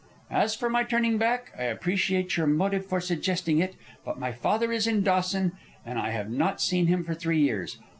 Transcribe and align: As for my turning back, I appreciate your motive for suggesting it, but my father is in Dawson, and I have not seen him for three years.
As 0.31 0.55
for 0.55 0.67
my 0.67 0.83
turning 0.83 1.19
back, 1.19 1.51
I 1.55 1.65
appreciate 1.65 2.35
your 2.35 2.47
motive 2.47 2.87
for 2.87 2.99
suggesting 2.99 3.59
it, 3.59 3.75
but 4.03 4.17
my 4.17 4.31
father 4.31 4.71
is 4.71 4.87
in 4.87 5.03
Dawson, 5.03 5.51
and 5.85 5.99
I 5.99 6.09
have 6.09 6.31
not 6.31 6.59
seen 6.59 6.87
him 6.87 7.03
for 7.03 7.13
three 7.13 7.37
years. 7.39 7.77